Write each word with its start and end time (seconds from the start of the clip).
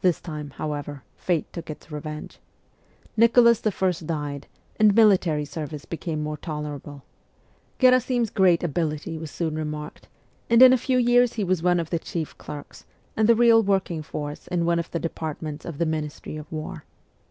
This 0.00 0.22
time, 0.22 0.52
however, 0.52 1.02
fate 1.16 1.52
took 1.52 1.68
its 1.68 1.92
revenge. 1.92 2.38
Nicholas 3.14 3.60
I. 3.66 3.90
died, 4.06 4.46
and 4.80 4.94
military 4.94 5.44
service 5.44 5.84
became 5.84 6.22
more 6.22 6.38
tolerable. 6.38 7.04
Gherasim's 7.78 8.30
great 8.30 8.62
ability 8.62 9.18
was 9.18 9.30
soon 9.30 9.54
remarked, 9.56 10.08
and 10.48 10.62
in 10.62 10.72
a 10.72 10.78
few 10.78 10.96
years 10.96 11.34
he 11.34 11.44
was 11.44 11.62
one 11.62 11.78
of 11.78 11.90
the 11.90 11.98
chief 11.98 12.38
clerks, 12.38 12.86
and 13.18 13.28
the 13.28 13.34
real 13.34 13.62
working 13.62 14.00
force 14.02 14.46
in 14.48 14.64
one 14.64 14.78
of 14.78 14.90
the 14.92 14.98
departments 14.98 15.66
of 15.66 15.76
the 15.76 15.84
Ministry 15.84 16.38
of 16.38 16.50
War. 16.50 16.86